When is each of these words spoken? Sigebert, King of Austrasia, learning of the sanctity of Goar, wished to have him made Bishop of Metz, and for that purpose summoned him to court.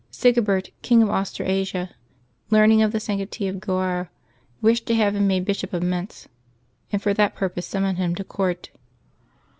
Sigebert, 0.09 0.71
King 0.81 1.03
of 1.03 1.11
Austrasia, 1.11 1.91
learning 2.49 2.81
of 2.81 2.91
the 2.91 2.99
sanctity 2.99 3.47
of 3.47 3.57
Goar, 3.59 4.09
wished 4.59 4.87
to 4.87 4.95
have 4.95 5.13
him 5.15 5.27
made 5.27 5.45
Bishop 5.45 5.73
of 5.73 5.83
Metz, 5.83 6.27
and 6.91 6.99
for 6.99 7.13
that 7.13 7.35
purpose 7.35 7.67
summoned 7.67 7.99
him 7.99 8.15
to 8.15 8.23
court. 8.23 8.71